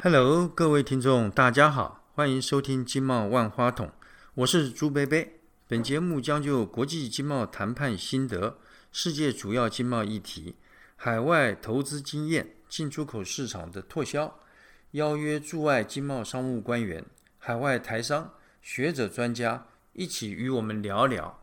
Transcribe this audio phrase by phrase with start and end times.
[0.00, 3.90] Hello，各位听众，大家好，欢迎收听经贸万花筒，
[4.36, 5.40] 我是朱贝贝。
[5.66, 8.58] 本节目将就国际经贸谈判心得、
[8.92, 10.54] 世界主要经贸议题、
[10.94, 14.38] 海外投资经验、进出口市场的拓销，
[14.92, 17.04] 邀约驻外经贸商务官员、
[17.36, 21.40] 海外台商、学者专家一起与我们聊聊。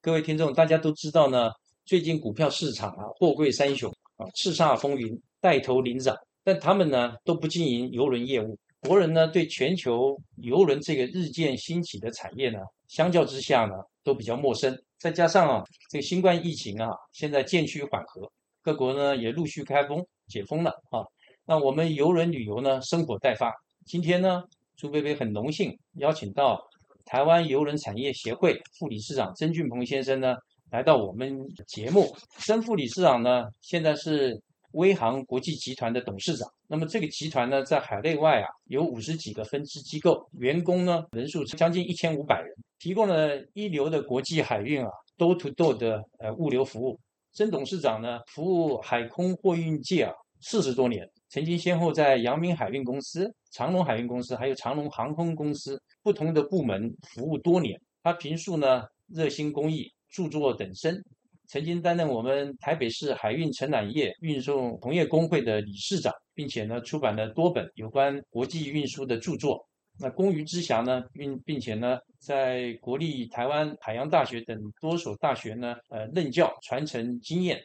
[0.00, 1.50] 各位听众，大家都知道呢，
[1.84, 6.16] 最近股票市场啊，货柜三雄啊，叱咤风云，带头领涨。
[6.48, 14.74] 但他们呢都不经营邮轮业务，国人呢对全球邮轮这个日渐兴起的产业呢，相较之下呢都比较陌生。
[14.98, 21.04] 再加上啊这个新冠疫情啊，现在渐趋缓和，各国呢也陆续开封解封了啊。
[21.44, 23.52] 那我们邮轮旅游呢生火待发。
[23.84, 24.42] 今天呢，
[24.74, 26.58] 朱贝贝很荣幸邀请到
[27.04, 30.34] 台湾邮轮产业协会副理事长曾俊鹏先生呢
[30.70, 32.16] 来到我们节目。
[32.38, 34.40] 曾副理事长呢现在是。
[34.72, 46.98] 威航国际集团的董事长，那么这个集团呢，在海内外啊有五十几个分支机构，员工呢人数将近一千五百人，提供了一流的国际海运啊 door to door 的呃物流服务。
[47.32, 57.80] 曾董事长呢，服务海空货运界啊四十多年，曾经先后在阳明海运公司、长龙海运公司，还有长龙航空公司不同的部门服务多年。
[58.02, 61.02] 他平素呢热心公益，著作等身。
[61.48, 69.66] 曾经担任我们台北市海运承揽业运送同业工会的理事长，并且呢出版了多本有关国际运输的著作。
[69.98, 77.58] 那工于之祥呢，并并且呢在国立台湾海洋大学等多所大学呢呃任教传承经验。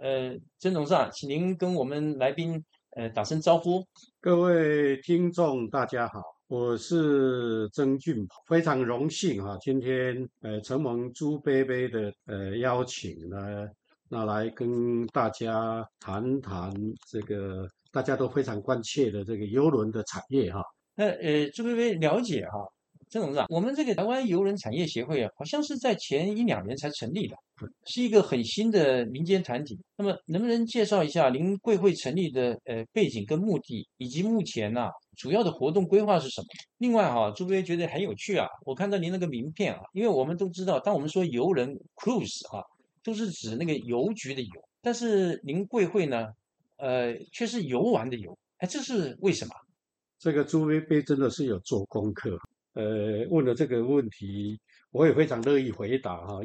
[0.00, 2.62] 呃，曾董事长，请您跟我们来宾
[2.96, 3.82] 呃打声招呼。
[4.20, 6.31] 各位听众，大家好。
[6.52, 13.66] 我是曾俊鹏，非常荣幸哈，今天呃承蒙朱贝贝的呃邀请呢，
[14.10, 16.70] 那来跟大家谈谈
[17.10, 20.62] 这个大家都非常关切的这个邮轮的产业哈。
[20.94, 22.58] 那呃朱贝贝了解哈。
[23.08, 27.36] 郑董事长，我们这个台湾邮轮产业协会啊，好像是在前一两年才成立的，
[27.84, 29.78] 是一个很新的民间团体。
[29.98, 36.46] 那么，能不能介绍一下您贵会成立的呃背景跟目的，以及目前呢主要的活动规划是什么？
[36.78, 42.64] 另外哈，朱飞觉得很有趣啊，我看到您那个名片啊，因为我们都知道，当我们说游轮 cruise 啊，
[43.02, 46.28] 都是指那个邮局的邮，但是您贵会呢，
[46.76, 49.54] 呃，却是游玩的游，哎，这是为什么？
[50.18, 52.38] 这个朱飞飞真的是有做功课。
[52.74, 54.58] 呃，问了这个问题，
[54.92, 56.40] 我也非常乐意回答哈。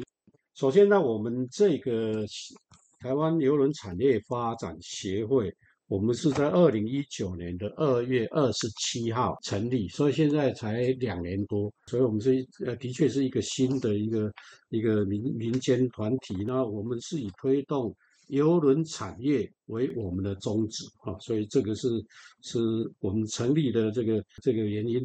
[0.54, 2.24] 首先呢，我们这个
[3.00, 5.54] 台湾邮轮产业发展协会，
[5.88, 14.30] 我们是在二零一九年的二月二十七号成立，所以现在才两年多，所以我们是呃，的确是一个新的一个
[14.68, 16.34] 一个民民间团体。
[16.46, 21.88] 那我们是以推动邮轮产业为我们的宗旨啊，所以这个是
[22.42, 22.58] 是
[23.00, 25.02] 我们成立的这个这个原因。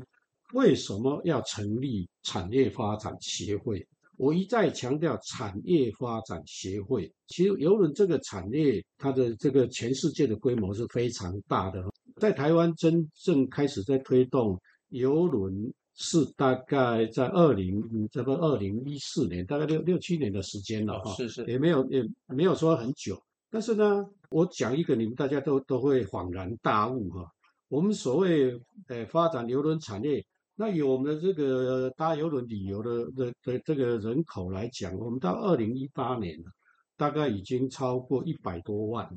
[0.51, 3.87] 为什么要成立产业发展协会？
[4.17, 7.11] 我一再强调产业发展协会。
[7.27, 11.83] 其实邮轮这个产业，它的这个全世界的规模是非常大的。
[12.17, 14.59] 在台湾真正开始在推动
[14.89, 17.81] 邮轮，是大概在二零
[18.11, 21.11] 这个二零一四年，大概六六七年的时间了哈。
[21.15, 23.19] 是是，也没有也没有说很久。
[23.49, 27.25] 但是呢，我讲一个你们大家都都会恍然大悟哈。
[27.67, 28.53] 我们所谓
[28.87, 30.23] 呃发展邮轮产业。
[30.55, 36.37] 那以我们的这个搭邮轮旅游的的的这个人口来讲，我们到二零一八年
[36.95, 39.09] 大概已经超过一百多万，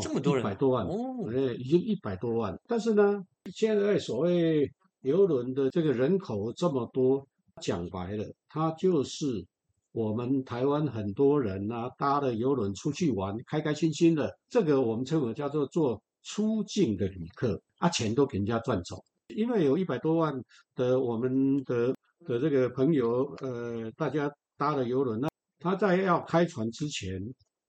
[0.00, 2.56] 这么多人，一百多万，哎，已经一百多万。
[2.68, 3.20] 但是呢，
[3.52, 4.70] 现在所谓
[5.00, 7.26] 游轮的这个人口这么多，
[7.60, 9.44] 讲白了，它就是
[9.90, 19.02] 我们台湾很多人啊搭了游轮出去玩，开开心心的，这个我们称为叫做做出境的旅客，啊，钱都给人家赚走。
[19.34, 20.32] 因为有一百多万
[20.74, 21.94] 的我们的
[22.26, 25.28] 的这个朋友，呃，大家搭了游轮，那
[25.58, 27.20] 他在要开船之前，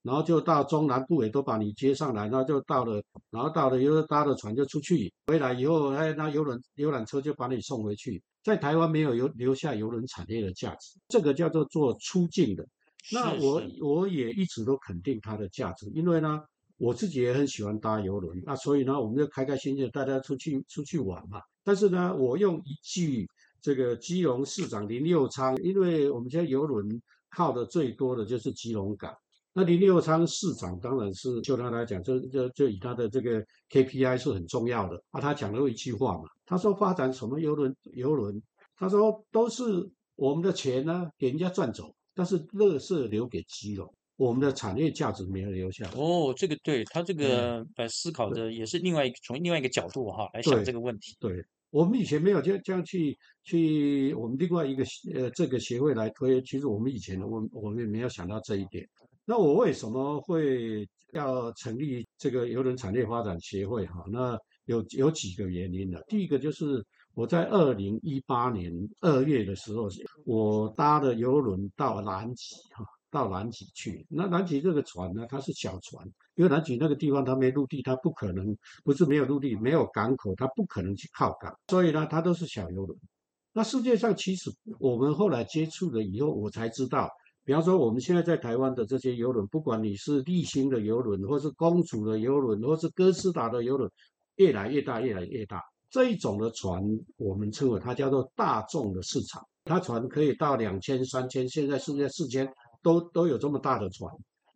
[0.02, 8.22] 然后就到中南部也都把你接上来，然后就到了，然后到了又搭了船就出去，回来以后，哎，那游轮游览车就把你送回去。
[8.42, 12.64] 在台湾没有留留下游轮产业的价值，这个叫做做出境的。
[13.12, 16.40] 那我我也一直都肯定它的价值，因为呢。
[16.80, 21.40] 我自己也很喜欢搭游轮，那所以呢，我们就开开心心大家出去出去玩嘛。
[21.68, 23.28] 但是呢，我用一句
[23.60, 26.88] 这个基隆市长林六昌，因为我们现在游轮
[27.28, 29.14] 靠的最多的就是基隆港。
[29.52, 34.96] 那林六昌市长当然是就他来讲，就就就以他的这个 KPI 是很重要的。
[35.10, 38.42] 啊，他讲了一句话嘛，他说发展什么游轮游轮，
[38.74, 39.86] 他说都是
[40.16, 43.92] 我们的钱呢给人家赚走，但是乐色留给基隆。
[44.16, 45.92] 我们的产业价值没有留下来。
[45.92, 51.14] 哦，这个对他这个呃思考的也是另外从另外一个角度哈来想这个问题。
[51.20, 54.84] 对，我们以前没有这样这样去去我们另外一个
[55.14, 58.88] 呃这个协会来推，其实我们以前我我们也没有想到这一点。
[59.24, 64.02] 那我为什么会要成立这个邮轮产业发展协会哈？
[64.10, 66.02] 那有有几个原因的。
[66.08, 66.82] 第一个就是
[67.12, 69.88] 我在二零一八年二月的时候，
[70.24, 74.06] 我搭的邮轮到南极哈，到南极去。
[74.08, 82.98] 那南极这个船呢，它是小船，因为南极那个地方它没陆地，它不可能不是没有陆地，没有港口，它不可能去靠港，所以呢，它都是小游轮。
[83.52, 87.10] 那世界上其实我们后来接触了以后，我才知道，
[87.44, 93.90] 比方说我们现在在台湾的这些游轮，不管你是立新的游轮，或是公主的游轮，或是哥斯达的游轮，
[94.36, 95.62] 越来越大，越来越大。
[95.90, 96.82] 这一种的船，
[97.16, 102.46] 我们称为它叫做大众的市场，它船可以到两千、三千，现在世界四千
[102.82, 104.12] 都都有这么大的船。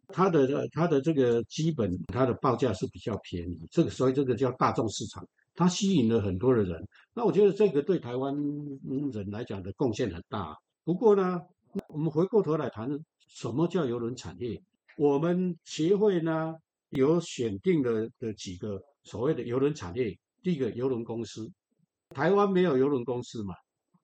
[0.08, 6.86] 它的它的这个基本它的报价是比较便宜，这个所以这个叫大众市场，它吸引了很多的人。
[7.14, 8.34] 那我觉得这个对台湾
[9.12, 10.54] 人来讲的贡献很大。
[10.84, 11.40] 不过呢，
[11.88, 12.90] 我们回过头来谈
[13.28, 14.60] 什么叫游轮产业，
[14.98, 16.54] 我们协会呢
[16.90, 20.14] 有选定的的几个所谓的游轮产业。
[20.42, 21.50] 第一个游轮公司，
[22.10, 23.54] 台湾没有游轮公司嘛，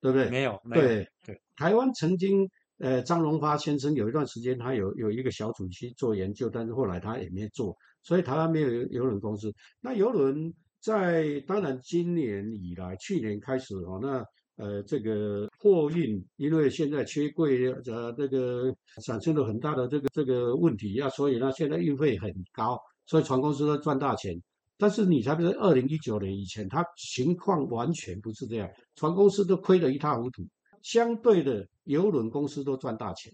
[0.00, 0.30] 对不对？
[0.30, 9.52] 没有，没有，对对，台湾曾经，呃，张荣发先生有一段时间，他有有一个小组去做研究，但是后来他也没做，所以台湾没有游轮公司。
[9.80, 14.24] 那游轮在当然今年以来，去年开始哦，那
[14.56, 18.72] 呃这个货运，因为现在缺柜，呃这个
[19.04, 24.40] 产生了很大的这个这个问题啊，所以呢现在运费很高，所以船公司都赚大钱。
[24.80, 30.46] 但是你才不是二零一九年以前，它情况完全不是这样，船公司都亏得一塌糊涂，
[30.82, 33.32] 相对的邮轮公司都赚大钱。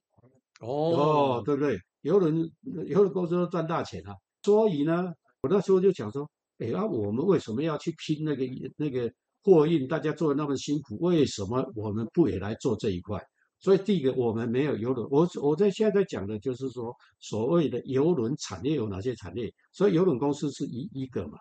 [0.61, 1.77] 哦，对不对？
[2.03, 2.51] 邮轮
[2.87, 5.13] 邮轮公司都赚大钱啊，所以呢，
[5.43, 8.45] 我那时候就想说，哎，那、我们为什么要去拼那个
[8.77, 9.11] 那个
[9.43, 9.89] 货运？
[9.89, 13.21] 大家做的那么辛苦，为什么我们不也来做这一块？
[13.59, 15.09] 所以第一个，我们没有邮轮。
[15.11, 19.53] 我我在现在讲的就是说，所谓的邮轮产业有哪些产业？
[19.73, 21.39] 所以邮轮公司是一一个嘛。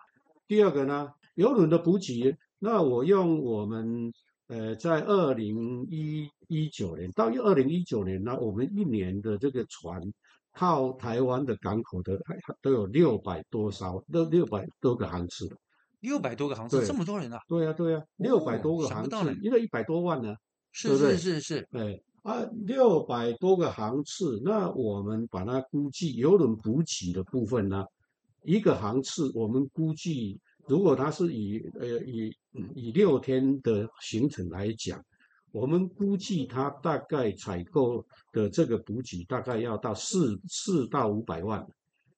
[0.48, 4.10] 第二个呢，邮轮的补给，那我用我们
[4.48, 10.00] 呃在二零一一九年到二零一九年呢，我们一年的这个船
[10.52, 12.20] 靠台湾的港口的
[12.62, 15.48] 都有六百多艘，六六百多个航次。
[16.00, 17.40] 六百多个航次，这么多人啊！
[17.48, 20.36] 对呀、对呀、六百哦多个航次一个一百多万呢。
[20.70, 27.86] 是是是是，哎啊，六百多个航次，那我们把它估计邮轮补给的部分呢，
[28.42, 32.34] 一个航次我们估计，如果它是以呃以嗯
[32.74, 35.02] 以六天的行程来讲，
[35.52, 41.66] 我们估计它大概采购的这个补给大概要到四四到五百万。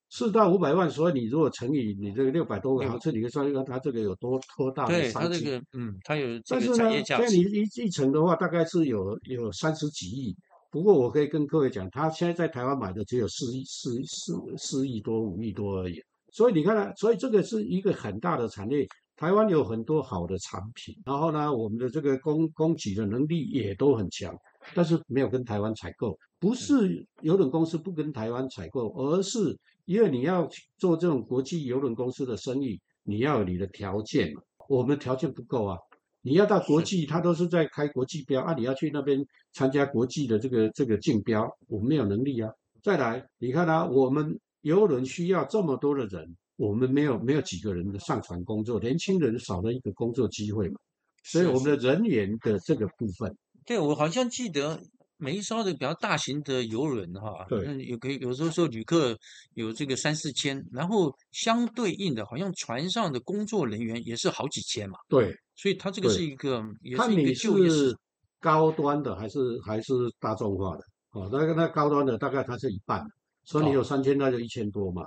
[0.08, 5.44] 四到五百万，所以你如果乘以你这个六百多个航次，你可以算一个它这个有多多大的对他这商机。
[5.44, 10.34] 个嗯，它有这但是呢个产业，价现在值你一一层的话，大概是有有三十几亿。
[10.70, 16.00] 不过我可以跟各位讲，他现在在台湾买的只有四亿四四四亿多五亿多而已。
[16.30, 18.86] 所以你看呢，所以这个是一个很大的产业。
[19.16, 24.36] 台湾有很多好的产品，然后呢，我们的这个供供给的能力也都很强，
[24.74, 26.18] 但是没有跟台湾采购。
[26.38, 30.46] 不是邮轮公司不跟台湾采购，而是因为你要
[30.76, 34.42] 做这种国际邮轮公司的生意，你要有你的条件嘛。
[34.68, 35.78] 我们条件不够啊，
[36.20, 42.50] 你要到国际，他都是在开国际标啊，你要去那边参加国际的这个这个竞标，我们没有能力啊。
[42.82, 50.80] 再来，你看啊，我们邮轮需要这么多的人，我们没有没有几个人的上船工作，年轻人少了一个工作机会嘛，
[51.22, 54.80] 所以我们的人员的这个部分，对，我好像记得
[55.18, 59.16] 每一艘的比较大型的游轮哈，对嗯，有可以有时候说旅客
[59.54, 67.96] 有这个三四千，然后相对应的，好像船上的工作人员也是好几千嘛，对，所以它这个是一个也是一个就业是
[68.40, 73.04] 高端的还是还是大众化的哦，那个那高端的大概它是一半，
[73.44, 75.06] 所以你有三千，那就一千多嘛。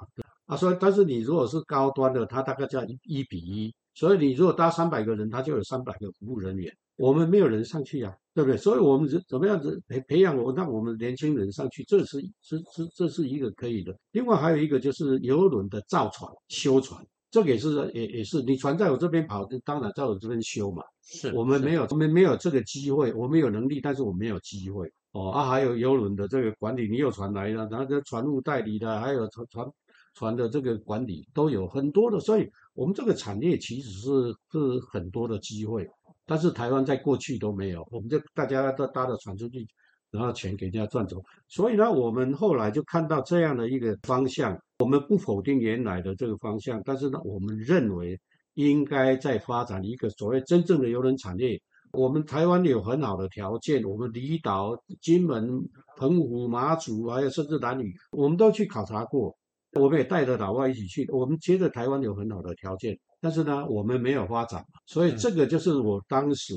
[0.49, 6.75] 啊，所以但是你如果是高端的，它大概叫一一比一，所以你如果搭三百个人，它就有三百个服务人员。
[6.97, 8.57] 我们没有人上去啊，对不对？
[8.57, 13.95] 所以我们是怎么样子培培养我，让我们年轻人上去，这是是是这是一个可以的。
[14.11, 20.83] 另外还有一个就是游轮的造船、修船，这个也是也也是你船在我这边跑，当然在我这边修嘛。
[21.03, 24.91] 是我们没有我们没有这个机会，我们有能力，但是我们没有机会。
[25.11, 29.65] 哦啊，还有游轮的这个管理，你有船来了，然后这船务代理的，还有船船
[30.13, 34.09] 船的这个管理都有很多的，所以我们这个产业其实是
[34.51, 35.87] 是很多的机会，
[36.25, 39.67] 但是台湾在过去都没有，我们就大家都搭着船出去
[40.11, 41.21] 然后钱给人家赚走。
[41.47, 44.57] 所以呢，我们后来就看到这样的一个方向。
[44.79, 48.17] 我们不否定原来的这个方向，但是呢，我们认为
[48.53, 51.61] 应该在发展一个所谓真正的邮轮产业。
[51.91, 55.49] 我们台湾有很好的条件，我们离岛、金门、
[55.97, 59.35] 澎湖、马祖，还有甚至南屿，我们都去考察过。
[59.73, 64.63] 我们也带着老外一起去，我们觉得台湾有很好的条件，但是呢，我们没有发展。
[64.85, 66.55] 所以这个就是我当时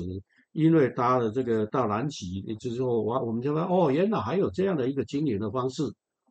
[0.53, 5.83] 因为搭了这个到南极就是说，我我们就说哦，原来还有这样的一个经营的方式，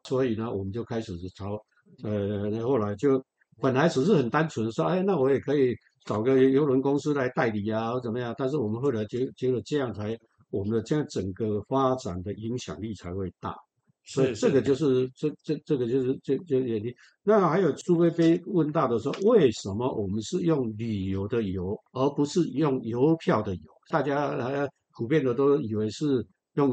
[0.05, 1.61] 所以呢，我们就开始朝。
[2.03, 3.23] 呃，后来就
[3.61, 8.35] 本来只是很单纯说，哎，那我也可以找个邮轮公司来代理啊，或怎么样？
[8.39, 10.19] 但是我们后来觉觉得这样才
[10.51, 13.55] 我们的这样整个发展的影响力才会大，
[14.05, 16.93] 所以这个就是这这这个就是这这原因。
[17.23, 23.63] 那还有朱菲菲问到的说，为什么我们是用旅游的游，而不是用邮票的邮？
[23.91, 26.27] 大家还普遍的都以为是。
[26.55, 26.71] 用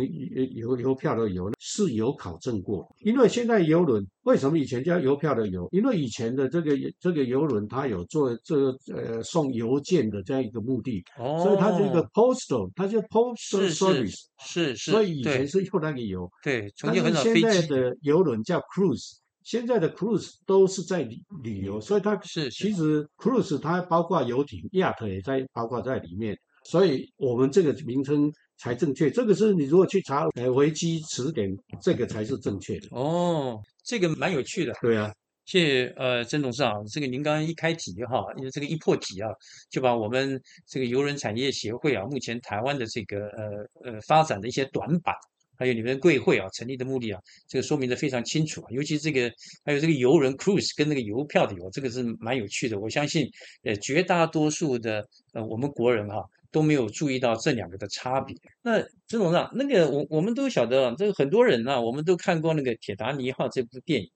[0.56, 5.70] 邮邮票的邮是有考证过，因为现在邮轮为什么以前叫邮票的邮？
[5.72, 16.30] 因为以前的这个这个邮轮它有做这个呃送邮件的这样一个目的，所以它是一个 postal，它叫 postal service，是是，所以以前是用那个邮。
[16.44, 28.30] 对，但是现在的邮轮叫 cruise，现在的 cruise 都是在旅旅游，所以它是其实 cruise 它包括游艇、yacht 也在包括在里面，所以我们这个名称。
[28.60, 31.50] 才正确，这个是你如果去查呃维基词典，
[31.82, 32.90] 这个才是正确的。
[32.92, 34.74] 哦，这个蛮有趣的。
[34.82, 35.10] 对啊，
[35.46, 39.30] 谢谢呃曾董事长，这个您刚刚一开题哈，因为这个一破题啊，
[39.70, 40.38] 就把我们
[40.68, 43.46] 这个游轮产业协会啊，目前台湾的这个呃
[43.86, 45.16] 呃发展的一些短板，
[45.58, 48.68] 还有你们贵会啊成立的目的啊，这个说明的非常清楚啊。
[48.72, 49.32] 尤其这个
[49.64, 52.78] 还有这个游轮 cruise 跟那个邮票的邮，这个是蛮有趣的。
[52.78, 53.26] 我相信
[53.64, 56.22] 呃绝大多数的呃我们国人哈。
[56.52, 58.36] 都没有注意到这两个的差别。
[58.62, 64.10] 那曾董事长，那个我我们都晓得，这个很多人呢，我们都看过那个《铁达尼号》这部电影，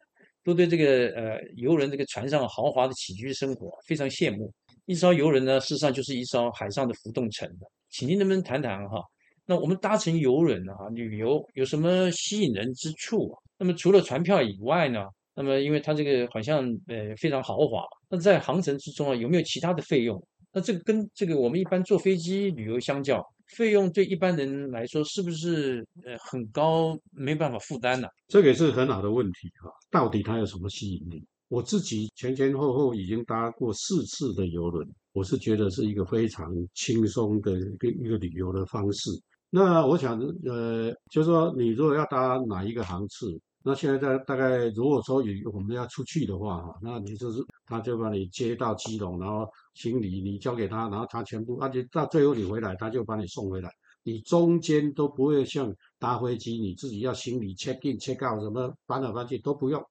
[0.43, 4.51] 都对这个呃游轮这个船上豪华的起居生活非常羡慕。
[4.85, 7.49] 一艘游轮呢，事实上就是一艘海上的浮动城。
[7.89, 9.01] 请您能不能谈谈哈？
[9.45, 13.35] 那我们搭乘游轮啊，旅游有什么吸引人之处啊？
[13.57, 15.05] 那么除了船票以外呢？
[15.35, 20.21] 那么因为它这个好像呃非常豪华，那在航程之中啊，有没有其他的费用？
[20.53, 23.19] 那这个跟这个我们一般坐飞机旅游相较，
[23.57, 28.07] 费用对一般人来说是不是呃很高，没办法负担呢？
[28.27, 29.69] 这个也是很好的问题哈。
[29.89, 31.25] 到底它有什么吸引力？
[31.49, 39.09] 我自己前前后后已经搭过四次的游轮，我是觉得是一个非常轻松的一个一个旅游的方式。
[39.49, 43.39] 那我想呃，就是说你如果要搭哪一个航次？
[43.65, 53.69] 那现在大大概，如果说有我们要出去的话，哈，那你就是他就把你接到基隆，然后行李你交给他，然后他全部，而且到最后你回来，他就把你送回来，
[54.03, 59.81] 你中间都不会像搭飞机，你自己要行李 check in check out 什么搬来搬去都不用。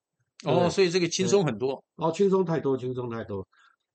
[0.45, 1.83] 哦，所以这个轻松很多。
[1.97, 3.47] 哦，轻松太多，轻松太多。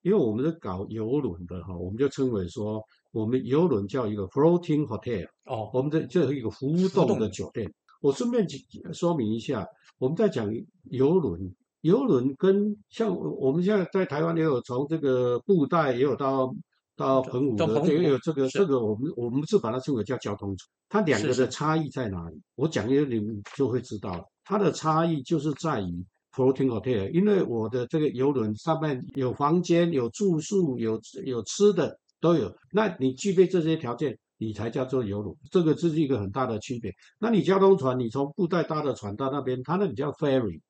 [0.01, 2.81] 因为我们是搞游轮的哈，我们就称为说，
[3.12, 5.27] 我们游轮叫一个 floating hotel。
[5.46, 7.72] 哦，我们这这是一个浮动的酒店。
[8.01, 8.46] 我顺便
[8.94, 9.66] 说明一下，
[9.98, 10.48] 我们在讲
[10.92, 16.54] 游轮，游轮跟像我们现在在台湾也有从这个布袋也有到
[16.96, 20.70] 到澎湖的，也有这个这个我们我们是把它称为叫交通船。
[20.89, 22.39] 它两个的差异在哪里？
[22.56, 24.24] 我讲一个你们就会知道了。
[24.44, 32.54] 它的差异就是在于 floating hotel，因为我的这个游轮上面有房间、有住宿、有有吃的都有。
[32.72, 34.18] 那你具备这些条件。
[34.38, 36.94] 你才叫做游轮，这个这是一个很大的区别。
[37.20, 40.62] 那你交通船，你从布袋搭的船到那边，它那个叫 ferry，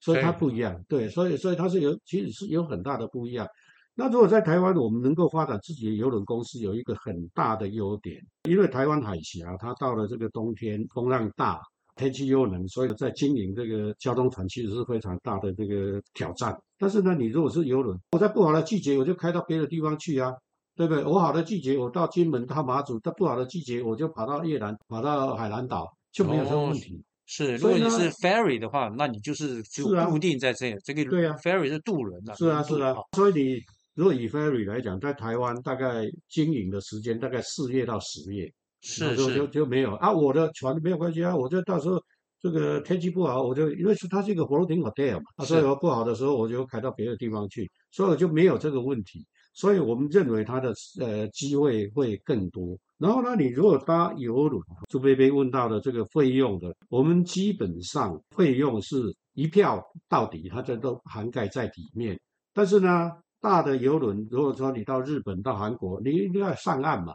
[0.00, 0.84] 所以它不一样。
[0.88, 3.46] 对，所以所以它是有其实是有很大的不一样。
[3.94, 11.60] 那如果在台湾，我们能够发展自己的游轮公司，有一个很大的优点，因为台湾海峡它到了这个冬天风浪大，
[11.94, 16.54] 天气又冷，所以在经营这个交通船其实是非常大的这个挑战。
[16.76, 20.32] 但是呢，你如果是游轮，我在不好的季节，我就开到别的地方去啊。
[20.76, 21.04] 对不对？
[21.04, 27.02] 我好的季节，我到金门、到马祖；但不好的季节，我就跑到越南、跑到海南岛，就没有这个问题。
[27.26, 31.04] 是，如果你是 ferry 的话，那你就是就固定在这这个。
[31.06, 32.34] 对啊，ferry 是渡轮的。
[32.34, 32.94] 是啊，是啊。
[33.12, 33.60] 所以你
[33.94, 38.46] 如果以 ferry 来讲，在台湾大概经营的时间大概四月到十月，
[38.82, 40.12] 是是就就没有啊。
[40.12, 41.98] 我的船没有关系啊，我就到时候
[42.40, 49.24] 这个天气不好，我就因为是它是一个活动 hotel 嘛，所以我不好的时候我就开到别的地方去，所以我就没有这个问题。
[49.54, 52.76] 所以我们认为它的呃机会会更多。
[52.98, 62.18] 然后呢，你如果搭游轮，朱贝贝问到的这个费用的，我们基本上费用是一票到底，它这都涵盖在里面。
[62.52, 67.12] 但是呢，大的游轮，如果说你到日本、到韩国，你一定要上岸嘛，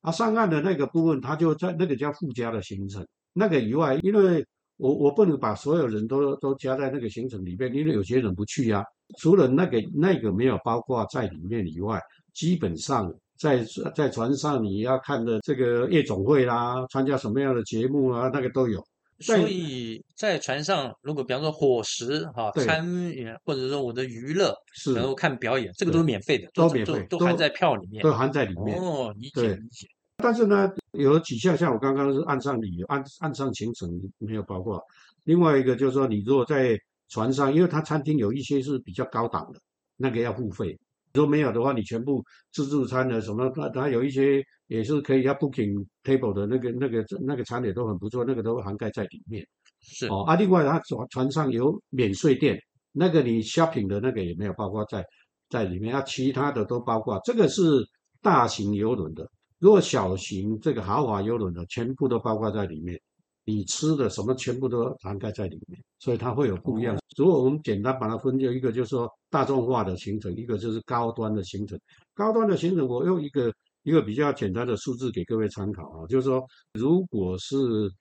[0.00, 3.06] 啊，上岸的那个部分，它就在那个叫附加的行程。
[3.32, 4.44] 那个以外，因为
[4.76, 8.84] 我我不能把所有人都都加在那个行程里面，因为有些人不去呀。
[9.18, 12.00] 除了那个那个没有包括在里面以外，
[12.34, 13.64] 基本上在
[13.94, 18.82] 在船上你要看的这个夜总会啦，参加什么样的节目啊，那个都有。
[19.22, 28.02] 所以在船上，如果比方说伙食哈、对餐饮，或者说我的娱乐，是然后看表演，这个都是免费的，都免费都都含在票里面。
[28.02, 28.78] 都含在里面。
[28.78, 29.86] 哦，理解对理解。
[30.22, 34.82] 但是呢，有几项像我刚刚是岸上旅游、岸岸上行程没有包括。
[35.24, 36.78] 另外一个就是说，你如果在
[37.10, 39.60] 船上，因为它餐厅有一些是比较高档的，
[39.96, 40.78] 那个要付费。
[41.12, 49.44] 如果没有的话，你全部自助餐的什么，它它有一些也是可以要 booking table 的那个那个那个餐也都很不错，那个都涵盖在里面。
[49.80, 52.56] 是哦啊，另外它船船上有免税店，
[52.92, 55.04] 那个你 shopping 的那个也没有包括在
[55.48, 57.20] 在里面，啊，其他的都包括。
[57.24, 57.84] 这个是
[58.22, 63.00] 大型游轮的，如果小型这个豪华游轮的，全部都包括在里面。
[63.44, 66.98] 你吃的什么全部都涵盖在里面，所以它会有不一样。
[67.16, 71.78] 如果我们简单把它分就一个就是说大众化的行程，一个就是高端的行程。
[72.14, 76.44] 高端的行程，我用一个一个比较简单的数字给各位参考啊，就是说，
[76.74, 77.56] 如果是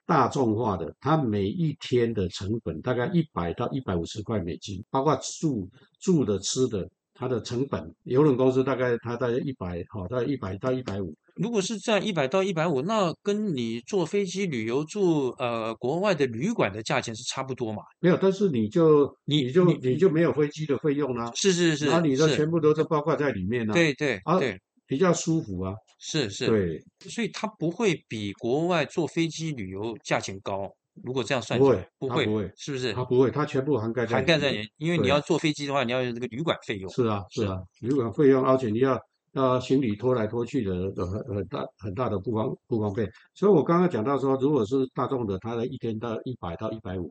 [0.06, 5.68] 大众化的，它每一天的成本大概一百到一百五十块美金，包括住
[6.02, 11.16] 住的、吃的，它的成本，邮轮公司大概它大概一百，好，大概一百到一百五。
[11.42, 17.82] 如果是在一百到一百五，那跟你坐飞机旅游住呃国外的旅馆的价钱是差不多嘛？
[18.00, 25.74] 没有，但是你就你你就你你就没有飞机的费用啦，是是是，然后你的全部都是包括在里面呢，对对啊对，比较舒服啊。
[26.02, 30.70] 是是，对，所以它不会比国外坐飞机旅游价钱高。
[31.04, 32.94] 如果这样算不会，不会，不会，是不是？
[32.94, 36.90] 它不会，它全部涵盖在涵盖在你，因为你要坐飞机的话，你要有这个旅馆费用。
[36.90, 38.98] 是啊，是是啊，旅馆费用，而且你要
[39.34, 43.10] 要行李拖来拖去的，呃很很大很大的不方不方便。
[43.34, 47.08] 所以我刚刚讲到说，如果是大众的，它的一天到一百到一百五；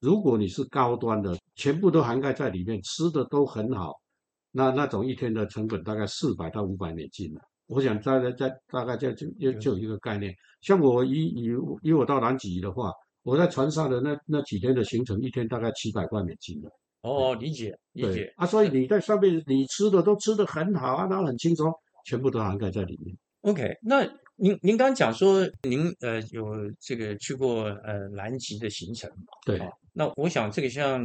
[0.00, 3.94] 如果你是高端的，全部都涵盖在里面，吃的都很好，
[4.52, 7.40] 那那种一天的成本大概四百到五百美金了。
[7.66, 10.34] 我想大概在大概这就就就有一个概念。
[10.60, 11.50] 像我以以
[11.82, 16.70] 以我到南极的话，我在船上的那那几天的行程，一天大概七百块美金了。
[17.06, 18.32] 哦，理解理解。
[18.36, 21.72] 啊，所以你在上面你吃的都吃的很好啊，然后很轻松，
[22.04, 23.16] 全部都涵盖在里面。
[23.42, 24.02] OK，那
[24.36, 26.44] 您您刚刚讲说您呃有
[26.80, 29.10] 这个去过呃南极的行程，
[29.44, 31.00] 对哦那我想这个像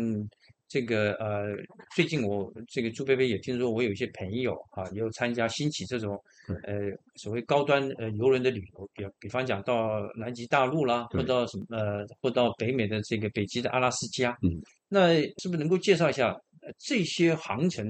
[0.71, 1.53] 这个呃
[1.93, 6.73] 最近我这个朱贝贝也听说我有一些朋友啊也有参加兴起这种呃
[7.15, 16.29] 所谓高端呃游轮的旅游，比比方讲到南极大陆啦，或到什么呃或到北美的这个北极的阿拉斯加，嗯，那是不是能够介绍一下
[16.61, 17.85] 呃这些航程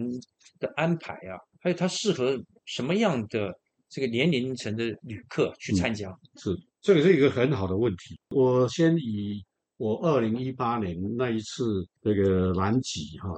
[0.60, 3.54] 的安排啊，还有它适合什么样的
[3.90, 6.10] 这个年龄层的旅客去参加？
[6.38, 6.50] 是，
[6.82, 8.20] 这个是一个很好的问题。
[8.30, 9.40] 我先以
[9.82, 13.30] 我二零一八年那一次这个南极哈，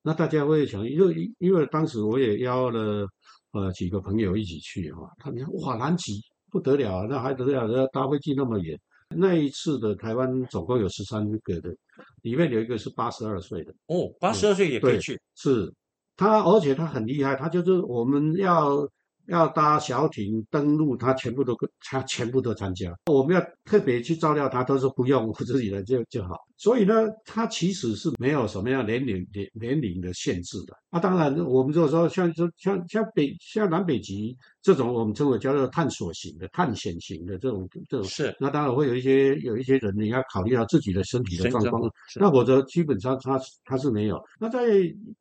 [0.00, 3.04] 那大家会想，因为因为当时我也邀了
[3.50, 6.20] 呃几个朋友一起去哈，他们说哇南极
[6.52, 8.78] 不得了啊，那还得了，要搭飞机那么远。
[9.08, 11.74] 那一次的台湾总共有十三个的，
[12.22, 15.74] 里面有一个是八十二岁的，哦，八十二岁也可以对去，是
[16.16, 18.88] 他，而且他很厉害，他就是我们要
[19.32, 22.94] 要搭小艇登陆，他全部都他全部都参加。
[23.10, 26.36] 我们要特别去照料他，都说不用，我自己来就就好。
[26.58, 30.76] 所以呢，他其实是没有什么样年龄年年龄的限制的。
[30.90, 38.04] 啊，当然，我们就说像像像像北像南北极这种，我们称为叫做探索型的、探险型的这种这种。
[38.04, 41.90] 是那当然会有一些有一些人，你要考虑到自己的身体的身状况，
[42.20, 44.22] 那否则基本上他他是没有。
[44.38, 44.60] 那在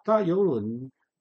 [0.06, 0.63] 搭游轮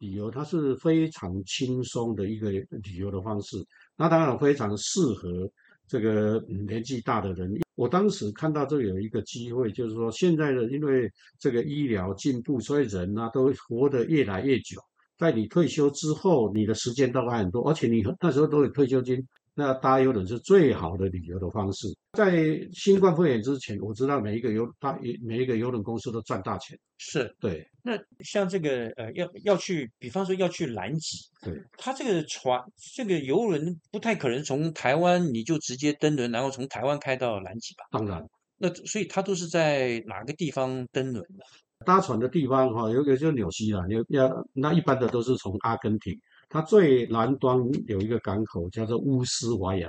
[0.01, 3.57] 旅游，它是非常轻松的一个旅游的方式。
[3.97, 5.51] 那当然非常适合
[5.87, 7.51] 这个年纪大的人。
[7.75, 14.79] 我当时看到这有一个机会，就是说现在的因为这个医疗进步，所以人呢、都活得越来越久。
[15.17, 21.89] 在你退休之后，你的时间都还很多，而且你那时候都有退休金，那搭游轮是最好的旅游的方式。
[22.13, 26.79] 在新冠肺炎之前，我知道每一个游大每一个游轮公司都赚大钱。
[26.99, 27.35] 是。
[27.41, 27.93] 对那
[28.25, 32.61] 像这个呃，要要去，比方说要去南极，对，它这个船
[32.95, 37.85] 这个游轮不太可能从台湾你就直接登轮，然后从台湾开到南极吧？
[37.91, 38.23] 当然
[38.59, 41.45] 那所以它都是在哪个地方登轮的？
[41.87, 46.13] 搭船的地方哈、有一个就是纽西兰，有要那一般的都是从阿根廷，
[46.51, 49.89] 它最南端有一个港口叫做乌斯怀亚。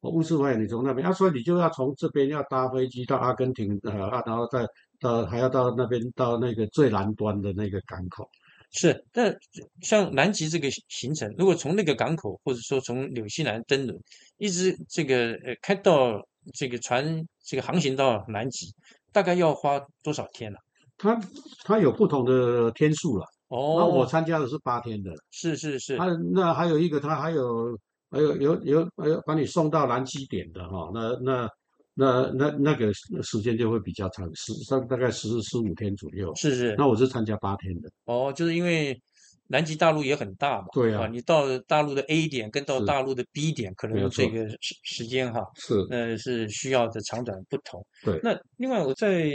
[0.00, 4.66] 哦乌斯怀亚，你从那边啊，所以你就要从这边要搭飞机到阿根廷，呃啊，然后再
[4.98, 8.28] 到还要到那边到那个最南端的那个港口。
[8.72, 9.36] 是，但
[9.82, 13.98] 像南极这个行行程，如果从那个港口，或者说从纽西兰登轮，
[14.38, 16.20] 一直这个呃开到
[16.54, 18.72] 这个船这个航行到南极，
[19.12, 20.58] 大概要花多少天呢、
[20.96, 21.20] 它
[21.64, 23.26] 它有不同的天数了。
[23.50, 27.76] 那我哦，参加的是八天的，是是是，那那还有一个，他还有
[28.10, 31.48] 还有有有还有把你送到南极点的哈，那那
[31.94, 36.32] 那那那个时间就会比较长，十大大概十十五天左右。
[36.36, 38.96] 是是，那我是参加八天的，哦，就是因为
[39.50, 47.84] 南极大陆也很大嘛，对啊你到大陆的 A 点跟到大陆的 B 点，可能有这个时时间哈，是呃，是需要的长短不同。
[48.04, 49.28] 对那另外我在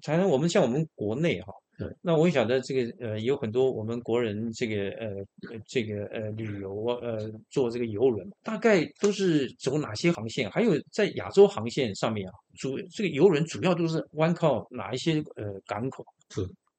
[0.00, 5.08] 谈谈我们像我们国内哈，对，那我晓得这个呃有很多我们国人这个呃
[5.50, 10.48] 呃这个呃旅游呃坐这个游轮，大概都是走哪些航线？
[10.50, 16.06] 还有在亚洲航线上面啊，主这个游轮主要都是弯靠哪一些呃港口？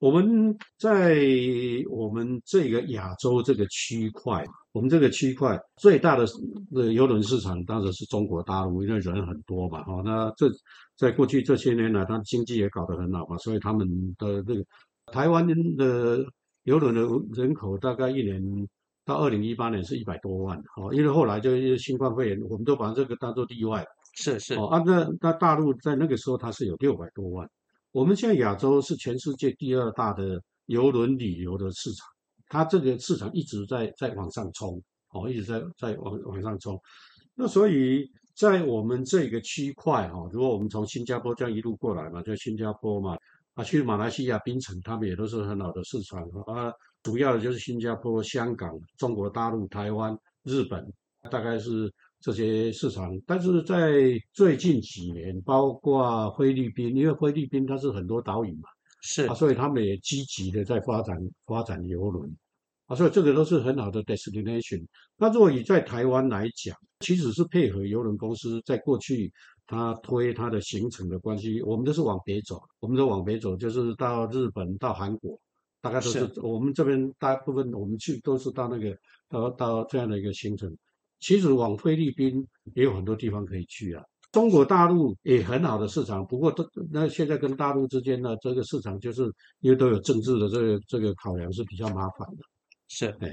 [0.04, 1.16] 我们在
[1.90, 6.26] 我们这个亚洲这个区块，我们这个区块最大的
[6.74, 10.52] 的游轮市场当然是中国大陆，因为人很多嘛，哈、那这
[10.98, 13.88] 在过去这些年来，它经济也搞得很好嘛，所以他们
[14.18, 14.66] 的这个
[15.06, 16.26] 台湾的
[16.64, 18.44] 游轮的人口大概一年
[19.06, 23.86] 到二零一八年是一百多万，哦，因为后来就新冠肺炎，我们都把这个当做例外，
[24.18, 27.50] 是是哦啊，那那大陆在那个时候它是有六百多万。
[27.94, 32.08] 我们现在亚洲是全世界第二大的邮轮旅游的市场，
[32.50, 36.76] 它这个市场一直在在往上冲，哦，一直在在往往上冲。
[37.36, 43.16] 那所以在我们这个区块哈、哦，如果我们从新加坡这样一路过来嘛，就新加坡嘛，
[43.54, 46.74] 啊，去马来西亚槟城，他们也都是很好的市场啊。
[47.04, 50.84] 主要的就是新加坡、香港、中国大陆、台湾、日本，
[51.30, 51.94] 大概是
[52.24, 58.70] 这些市场，但是在最近几年，包括菲律宾，因为菲律宾它是很多岛屿嘛，
[59.02, 62.34] 是啊，所以他们也积极的在发展发展游轮，
[62.86, 64.86] 啊，所以这个都是很好的 destination。
[65.18, 69.30] 那如果以在台湾来讲，其实是配合邮轮公司在过去
[69.68, 75.38] 它推它的行程的关系，我们都是往北走，我们都往北走，就是到日本、到韩国，
[75.82, 80.74] 大概都是是我们这边大部分我们去都是到那个到到这样的一个行程。
[81.24, 84.04] 其实往菲律宾也有很多地方可以去啊。
[84.34, 89.24] 中国大陆也很好的市场，不过这那现在跟大陆之间呢，这个市场就是
[89.62, 92.44] 因为都有政治的这个这个考量是比较麻烦的。
[92.90, 93.06] 是。
[93.22, 93.30] 哎，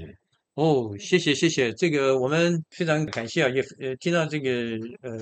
[0.53, 4.51] 哦，谢谢谢谢，这个我们非常感谢啊，也呃听到这个
[5.01, 5.17] 呃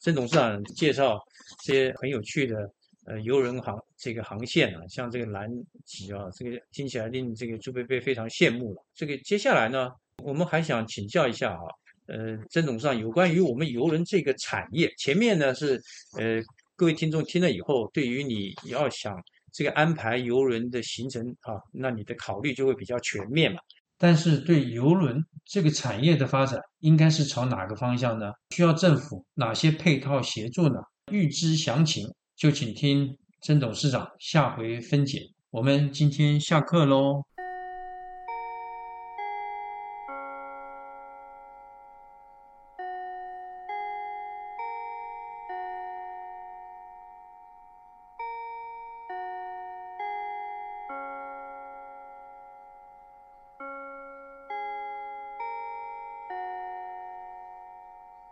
[0.00, 1.18] 曾董事长介绍
[1.64, 2.70] 这些很有趣的
[3.06, 5.48] 呃游轮航这个航线啊，像这个南
[5.86, 8.84] 极啊，这个听起来令这个朱贝贝非常羡慕了。
[8.94, 9.90] 这个接下来呢，
[10.24, 11.60] 我们还想请教一下啊，
[12.06, 15.80] 呃曾董事长有关于我们游轮这个产业，前面呢是
[16.18, 16.40] 呃
[16.76, 19.14] 各位听众听了以后，对于你要想
[19.52, 23.58] 这个安排游轮的行程啊，那你的考虑就会比较全面嘛。
[23.98, 28.32] 但是对邮轮这个产业的发展，应该是朝哪个方向呢？
[28.50, 30.80] 需要政府哪些配套协助呢？
[31.12, 35.20] 预知详情，就请听曾董事长下回分解。
[35.50, 37.22] 我们今天下课喽。